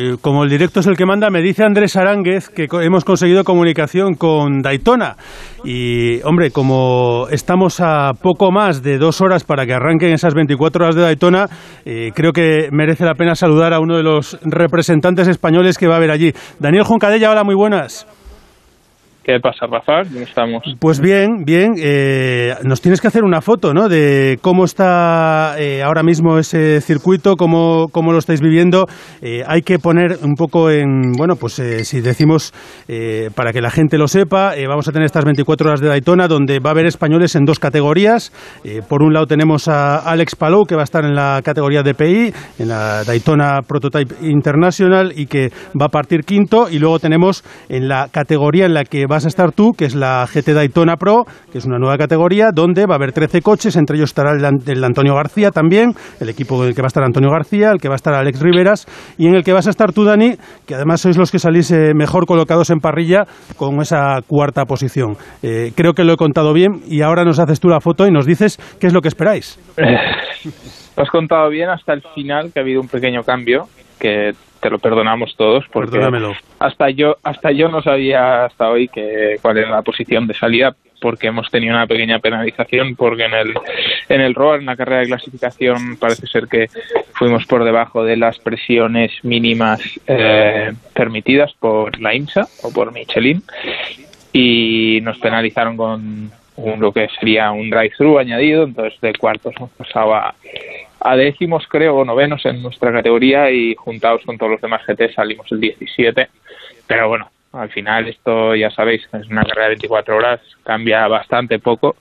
[0.00, 3.42] eh, como el directo es el que manda, me dice Andrés Aránguez que hemos conseguido
[3.42, 5.16] comunicación con Daytona.
[5.64, 10.84] Y, hombre, como estamos a poco más de dos horas para que arranquen esas 24
[10.84, 11.46] horas de Daytona,
[11.84, 15.94] eh, creo que merece la pena saludar a uno de los representantes españoles que va
[15.94, 16.32] a haber allí.
[16.60, 18.06] Daniel Juncadella, hola, muy buenas.
[19.28, 20.08] ¿Qué pasa, Rafa?
[20.10, 20.62] ¿Cómo estamos?
[20.80, 21.74] Pues bien, bien.
[21.76, 23.90] Eh, nos tienes que hacer una foto, ¿no?
[23.90, 28.86] De cómo está eh, ahora mismo ese circuito, cómo, cómo lo estáis viviendo.
[29.20, 32.54] Eh, hay que poner un poco en, bueno, pues si decimos,
[33.34, 36.58] para que la gente lo sepa, vamos a tener estas 24 horas de Daytona, donde
[36.58, 38.32] va a haber españoles en dos categorías.
[38.88, 42.32] por un lado tenemos a Alex Palou, que va a estar en la categoría DPI,
[42.60, 46.70] en la Daytona Prototype International, y que va a partir quinto.
[46.70, 49.84] Y luego tenemos en la categoría en la que va vas a estar tú, que
[49.84, 53.42] es la GT Daytona Pro, que es una nueva categoría, donde va a haber 13
[53.42, 56.92] coches, entre ellos estará el, Antonio García también, el equipo en el que va a
[56.94, 58.86] estar Antonio García, el que va a estar Alex Riveras,
[59.18, 60.36] y en el que vas a estar tú, Dani,
[60.68, 63.24] que además sois los que salís eh, mejor colocados en parrilla
[63.56, 65.16] con esa cuarta posición.
[65.42, 68.12] Eh, creo que lo he contado bien y ahora nos haces tú la foto y
[68.12, 69.58] nos dices qué es lo que esperáis.
[70.96, 73.64] Lo has contado bien hasta el final, que ha habido un pequeño cambio,
[73.98, 74.30] que
[74.60, 76.00] te lo perdonamos todos porque
[76.58, 80.74] hasta yo hasta yo no sabía hasta hoy que cuál era la posición de salida
[81.00, 83.54] porque hemos tenido una pequeña penalización porque en el
[84.08, 86.68] en el ROAR en la carrera de clasificación parece ser que
[87.14, 93.42] fuimos por debajo de las presiones mínimas eh, permitidas por la IMSA o por Michelin
[94.32, 96.30] y nos penalizaron con
[96.78, 100.34] lo que sería un drive-thru añadido entonces de cuartos nos pasaba
[101.00, 105.12] a décimos, creo, o novenos en nuestra categoría y juntados con todos los demás GT
[105.14, 106.28] salimos el 17.
[106.86, 111.58] Pero bueno, al final esto ya sabéis, es una carrera de 24 horas, cambia bastante
[111.58, 111.96] poco.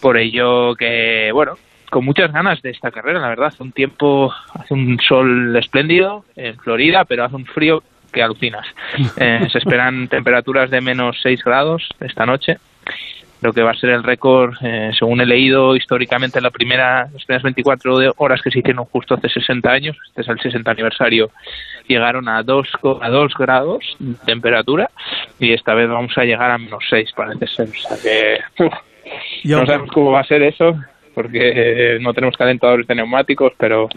[0.00, 1.54] Por ello que, bueno,
[1.90, 3.46] con muchas ganas de esta carrera, la verdad.
[3.46, 8.66] Hace un tiempo, hace un sol espléndido en Florida, pero hace un frío que alucinas.
[9.16, 12.58] Eh, se esperan temperaturas de menos 6 grados esta noche
[13.44, 17.24] lo que va a ser el récord, eh, según he leído históricamente, la primera, las
[17.24, 21.30] primeras 24 horas que se hicieron justo hace 60 años, este es el 60 aniversario,
[21.86, 22.68] llegaron a 2,
[23.02, 24.90] a 2 grados de temperatura
[25.38, 27.68] y esta vez vamos a llegar a menos 6, parece ser.
[27.68, 28.70] O sea que,
[29.44, 30.74] no sabemos cómo va a ser eso,
[31.14, 33.90] porque no tenemos calentadores de neumáticos, pero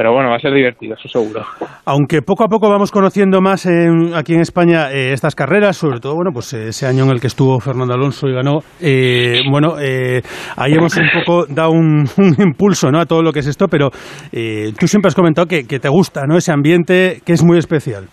[0.00, 1.44] pero bueno, va a ser divertido, eso seguro.
[1.84, 3.68] Aunque poco a poco vamos conociendo más
[4.16, 7.26] aquí en España eh, estas carreras, sobre todo, bueno, pues ese año en el que
[7.26, 10.22] estuvo Fernando Alonso y ganó, eh, bueno, eh,
[10.56, 12.06] ahí hemos un poco dado un,
[12.38, 12.98] impulso, ¿no?
[12.98, 16.38] A todo lo que es esto, pero tú siempre has comentado que, te gusta, ¿no?
[16.38, 18.04] Ese ambiente que es muy especial.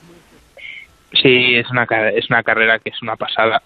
[1.13, 3.61] Sí, es una es una carrera que es una pasada.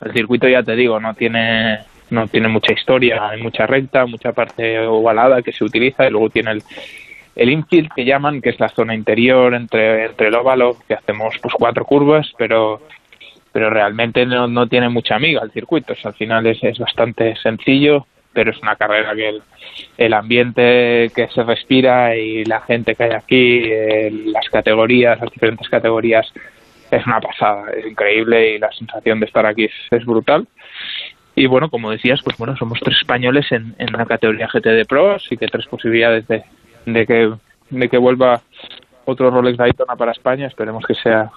[0.00, 4.32] El circuito ya te digo, no tiene no tiene mucha historia, hay mucha recta, mucha
[4.32, 6.62] parte ovalada que se utiliza y luego tiene el
[7.36, 11.36] el infield que llaman, que es la zona interior entre, entre el óvalo, que hacemos
[11.40, 12.80] pues cuatro curvas, pero
[13.52, 15.94] pero realmente no, no tiene mucha amiga el circuito.
[16.04, 19.42] al final es, es bastante sencillo, pero es una carrera que el,
[19.96, 25.68] el, ambiente que se respira y la gente que hay aquí, las categorías, las diferentes
[25.68, 26.32] categorías,
[26.90, 30.46] es una pasada, es increíble y la sensación de estar aquí es, es brutal.
[31.34, 34.84] Y bueno, como decías, pues bueno, somos tres españoles en, en la categoría GT de
[34.84, 36.44] Pro, así que tres posibilidades de,
[36.86, 37.32] de que,
[37.70, 38.40] de que vuelva
[39.04, 40.46] otro Rolex Daytona para España.
[40.46, 41.30] Esperemos que sea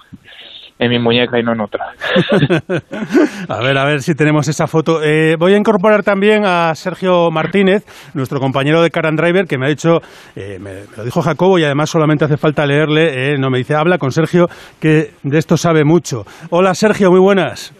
[0.78, 1.86] en mi muñeca y no en otra.
[3.48, 5.02] a ver, a ver si tenemos esa foto.
[5.02, 7.84] Eh, voy a incorporar también a Sergio Martínez,
[8.14, 10.00] nuestro compañero de Car and Driver, que me ha dicho,
[10.34, 13.74] eh, me, lo dijo Jacobo y además solamente hace falta leerle, eh, no me dice,
[13.74, 14.48] habla con Sergio,
[14.80, 16.24] que de esto sabe mucho.
[16.50, 17.72] Hola Sergio, muy buenas.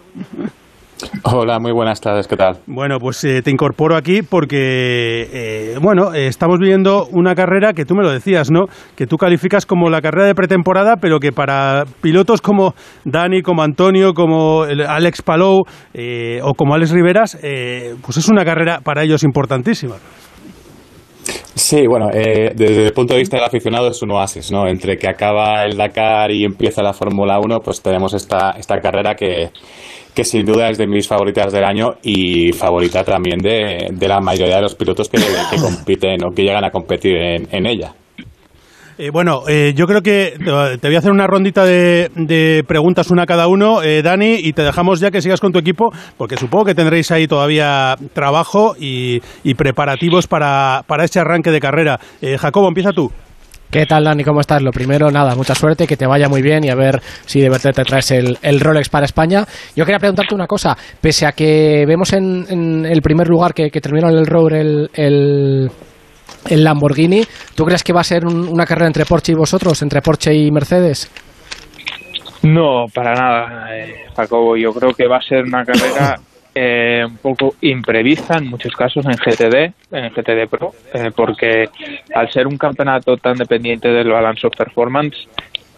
[1.22, 2.59] Hola, muy buenas tardes, ¿qué tal?
[2.66, 7.84] Bueno, pues eh, te incorporo aquí porque, eh, bueno, eh, estamos viviendo una carrera que
[7.84, 8.66] tú me lo decías, ¿no?
[8.97, 13.62] Que tú calificas como la carrera de pretemporada, pero que para pilotos como Dani, como
[13.62, 15.62] Antonio, como Alex Palou
[16.43, 19.97] o como Alex Riveras, pues es una carrera para ellos importantísima.
[21.54, 24.66] Sí, bueno, desde el punto de vista del aficionado es un oasis, ¿no?
[24.66, 29.15] Entre que acaba el Dakar y empieza la Fórmula 1, pues tenemos esta, esta carrera
[29.15, 29.51] que
[30.15, 34.56] que sin duda es de mis favoritas del año y favorita también de, la mayoría
[34.56, 35.18] de los pilotos que,
[35.60, 37.95] compiten o que llegan a competir en, ella.
[38.96, 43.24] Eh, bueno, eh, yo creo que te voy a hacer una rondita de, preguntas una
[43.24, 46.36] a cada uno, eh, Dani, y te dejamos ya que sigas con tu equipo, porque
[46.36, 49.20] supongo que tendréis ahí todavía trabajo y,
[49.56, 51.98] preparativos para, este arranque de carrera.
[52.38, 53.10] Jacobo, empieza tú.
[53.70, 54.22] ¿Qué tal, Dani?
[54.22, 54.62] ¿Cómo estás?
[54.62, 57.48] Lo primero, nada, mucha suerte, que te vaya muy bien y a ver si de
[57.50, 59.44] verdad te traes el, Rolex para España.
[59.74, 63.80] Yo quería preguntarte una cosa, pese a que vemos en, el primer lugar que, que
[63.80, 64.91] terminó en el Rover
[66.50, 67.22] el Lamborghini.
[67.54, 70.51] ¿Tú crees que va a ser una carrera entre Porsche y vosotros, entre Porsche y
[70.51, 71.10] Mercedes?
[72.42, 74.56] No, para nada, eh, Jacobo.
[74.56, 76.18] Yo creo que va a ser una carrera
[76.54, 81.71] eh, un poco imprevista en muchos casos en GTD, en GTD Pro, eh, porque
[82.15, 85.16] al ser un campeonato tan dependiente del balance of performance,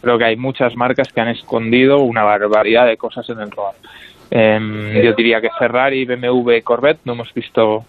[0.00, 3.74] creo que hay muchas marcas que han escondido una barbaridad de cosas en el ROAD.
[4.30, 7.84] Em, yo diría que Ferrari, BMW, Corvette no hemos visto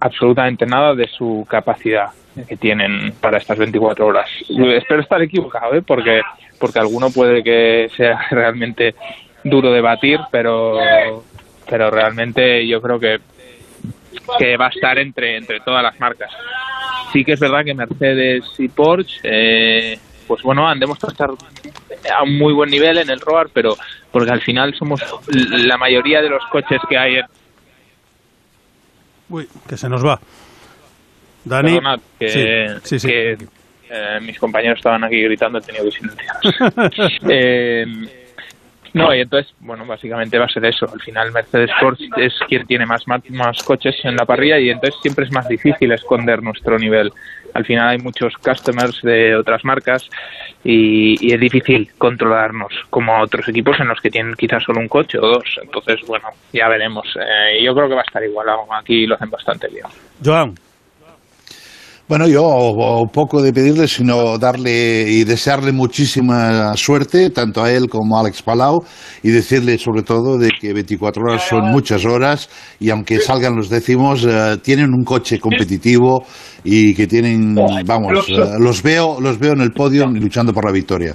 [0.00, 2.08] absolutamente nada de su capacidad
[2.48, 4.28] que tienen para estas 24 horas.
[4.48, 5.82] espero estar equivocado, ¿eh?
[5.82, 6.22] porque
[6.58, 8.94] porque alguno puede que sea realmente
[9.44, 10.78] duro de batir, pero
[11.68, 13.20] pero realmente yo creo que
[14.38, 16.30] que va a estar entre entre todas las marcas.
[17.12, 21.30] Sí que es verdad que Mercedes y Porsche, eh, pues bueno, han demostrado estar
[22.16, 23.76] a un muy buen nivel en el ROAR, pero
[24.12, 27.26] porque al final somos la mayoría de los coches que hay en...
[29.30, 30.20] Uy, que se nos va.
[31.44, 31.80] Dani,
[32.18, 36.36] que, sí, sí, eh, mis compañeros estaban aquí gritando, he tenido que silenciar.
[37.28, 38.19] eh,
[38.92, 40.86] no, y entonces, bueno, básicamente va a ser eso.
[40.92, 45.00] Al final Mercedes Porsche es quien tiene más, más, coches en la parrilla y entonces
[45.00, 47.12] siempre es más difícil esconder nuestro nivel.
[47.54, 50.08] Al final hay muchos customers de otras marcas
[50.64, 55.18] y, es difícil controlarnos como otros equipos en los que tienen quizás solo un coche
[55.18, 55.44] o dos.
[55.62, 57.06] Entonces, bueno, ya veremos.
[57.16, 58.48] Eh, yo creo que va a estar igual.
[58.70, 59.86] Aquí lo hacen bastante bien.
[60.24, 60.54] Joan.
[62.10, 68.16] Bueno, yo poco de pedirle, sino darle y desearle muchísima suerte, tanto a él como
[68.16, 68.82] a Alex Palau,
[69.22, 72.48] y decirle sobre todo de que 24 horas son muchas horas
[72.80, 76.24] y aunque salgan los décimos, eh, tienen un coche competitivo
[76.64, 77.54] y que tienen,
[77.86, 81.14] vamos, eh, los veo, los veo en el podio luchando por la victoria.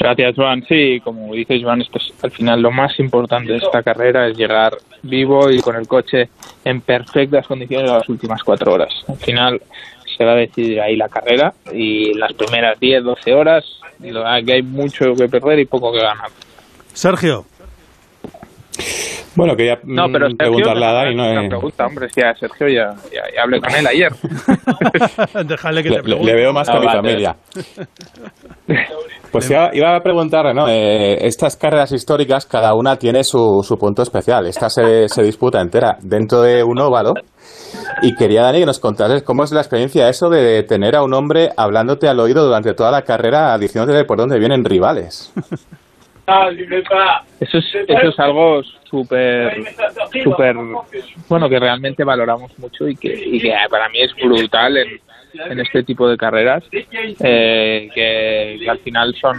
[0.00, 0.64] Gracias, Juan.
[0.68, 4.36] Sí, como dices, Juan, esto es, al final lo más importante de esta carrera es
[4.36, 6.28] llegar vivo y con el coche
[6.64, 8.92] en perfectas condiciones a las últimas cuatro horas.
[9.08, 9.62] Al final
[10.16, 13.64] se va a decidir ahí la carrera y las primeras 10, 12 horas
[14.00, 16.30] que hay mucho que perder y poco que ganar.
[16.92, 17.44] Sergio.
[19.40, 21.14] Bueno, quería no, pero mm, preguntarle a Dani.
[21.14, 24.12] No, una pregunta, hombre, si a Sergio ya, ya, hablé con él ayer.
[25.46, 27.36] Déjale que le, te le, veo más que a mi familia.
[29.32, 30.68] Pues iba, iba, a preguntarle, ¿no?
[30.68, 34.44] Eh, estas carreras históricas, cada una tiene su, su punto especial.
[34.48, 37.14] Esta se, se, disputa entera dentro de un óvalo.
[38.02, 41.14] Y quería, Dani, que nos contases cómo es la experiencia eso de tener a un
[41.14, 45.32] hombre hablándote al oído durante toda la carrera, diciéndote por dónde vienen rivales.
[47.40, 49.64] Eso es, eso es algo súper,
[50.22, 50.56] súper,
[51.28, 55.00] bueno, que realmente valoramos mucho y que, y que para mí es brutal en,
[55.34, 59.36] en este tipo de carreras, eh, que, al final son,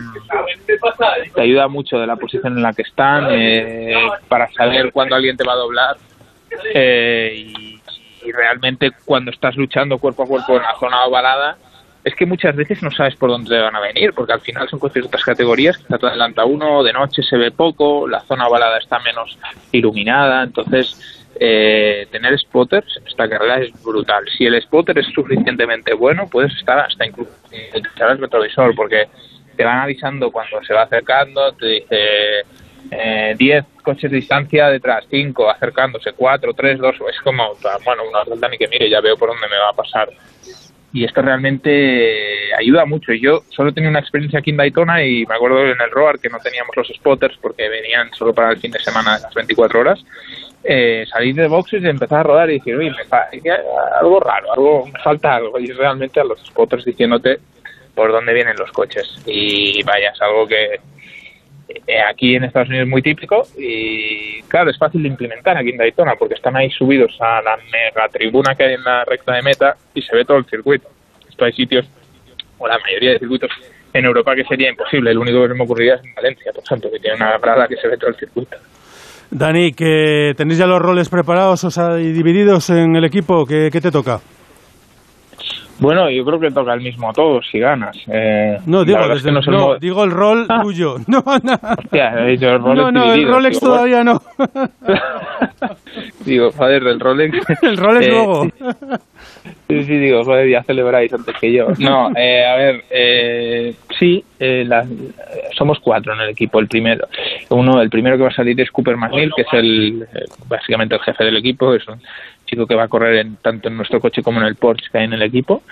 [1.34, 3.94] te ayuda mucho de la posición en la que están, eh,
[4.28, 5.98] para saber cuándo alguien te va a doblar
[6.74, 7.80] eh, y,
[8.24, 11.58] y realmente cuando estás luchando cuerpo a cuerpo en la zona ovalada,
[12.04, 14.80] es que muchas veces no sabes por dónde van a venir, porque al final son
[14.80, 18.80] coches de categorías, que te adelanta uno, de noche se ve poco, la zona ovalada
[18.80, 19.38] está menos
[19.72, 24.24] iluminada, entonces eh, tener spotters en esta carrera es brutal.
[24.36, 29.08] Si el spotter es suficientemente bueno, puedes estar hasta incluso utilizar el retrovisor, porque
[29.56, 31.98] te van avisando cuando se va acercando, te dice
[33.38, 37.56] 10 eh, coches de distancia detrás, 5 acercándose, 4, 3, 2, es como,
[37.86, 40.10] bueno, una vuelta ni que mire, ya veo por dónde me va a pasar
[40.94, 43.14] y esto realmente ayuda mucho.
[43.14, 46.30] Yo solo tenía una experiencia aquí en Daytona y me acuerdo en el Roar que
[46.30, 50.04] no teníamos los spotters porque venían solo para el fin de semana las 24 horas.
[50.64, 53.30] Eh, salir de boxes y empezar a rodar y decir, oye, me falta
[54.00, 55.60] algo raro, algo, me falta algo.
[55.60, 57.40] Y realmente a los spotters diciéndote
[57.96, 59.08] por dónde vienen los coches.
[59.26, 60.80] Y vaya, es algo que, eh,
[62.10, 65.78] aquí en Estados Unidos es muy típico y claro, es fácil de implementar aquí en
[65.78, 69.42] Daytona porque están ahí subidos a la mega tribuna que hay en la recta de
[69.42, 70.88] meta y se ve todo el circuito.
[71.30, 71.88] Esto hay sitios,
[72.58, 73.52] o la mayoría de circuitos
[73.94, 75.12] en Europa que sería imposible.
[75.12, 77.68] El único que se me ocurriría es en Valencia, por ejemplo, que tiene una prada
[77.68, 78.58] que se ve todo el circuito.
[79.30, 83.90] Dani, que tenéis ya los roles preparados, o divididos en el equipo, ¿qué, qué te
[83.90, 84.20] toca?
[85.82, 87.98] Bueno, yo creo que toca el mismo a todos si ganas.
[88.06, 89.00] Eh, no, digo,
[89.48, 90.62] no, digo el rol ah.
[90.62, 90.98] tuyo.
[91.08, 91.60] No, no.
[91.92, 94.22] el no, no, el Rolex todavía no.
[96.26, 97.38] digo, joder, el Rolex.
[97.64, 98.48] el Rolex eh, luego.
[99.68, 101.70] sí, sí, digo, joder, ya celebráis antes que yo.
[101.80, 104.70] No, eh, a ver, eh, sí, eh,
[105.58, 106.60] somos cuatro en el equipo.
[106.60, 107.08] El primero,
[107.50, 110.08] uno, el primero que va a salir es Cooper McNeil, que es el
[110.48, 111.74] básicamente el jefe del equipo.
[111.74, 112.00] Es un
[112.52, 114.98] chico que va a correr en, tanto en nuestro coche como en el Porsche que
[114.98, 115.64] hay en el equipo.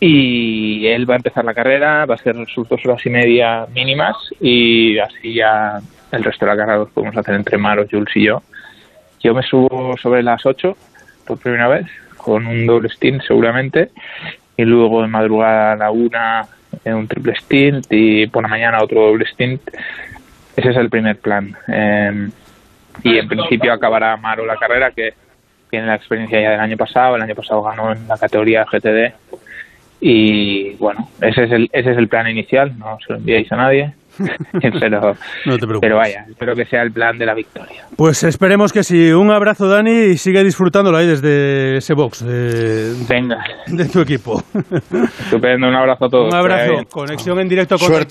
[0.00, 3.66] Y él va a empezar la carrera, va a hacer sus dos horas y media
[3.74, 5.80] mínimas y así ya
[6.12, 8.42] el resto de la carrera lo podemos hacer entre Maros, Jules y yo.
[9.20, 10.76] Yo me subo sobre las ocho
[11.26, 11.86] por primera vez
[12.16, 13.90] con un doble stint seguramente,
[14.56, 16.46] y luego de madrugada a la una
[16.84, 19.60] un triple stint y por la mañana otro doble stint.
[20.56, 21.56] Ese es el primer plan.
[21.66, 22.30] Em,
[23.02, 25.14] y en principio acabará Maro la carrera, que
[25.72, 27.16] tiene la experiencia ya del año pasado.
[27.16, 29.14] El año pasado ganó en la categoría GTD.
[30.02, 32.76] Y bueno, ese es el, ese es el plan inicial.
[32.78, 33.94] No se lo enviáis a nadie.
[34.80, 35.16] pero,
[35.80, 37.86] pero vaya, espero que sea el plan de la victoria.
[37.96, 39.12] Pues esperemos que sí.
[39.12, 43.42] Un abrazo, Dani, y sigue disfrutándolo ahí desde ese box de, Venga.
[43.66, 44.42] de tu equipo.
[45.20, 46.34] Estupendo, un abrazo a todos.
[46.34, 46.72] Un abrazo.
[46.90, 48.00] Conexión en directo con el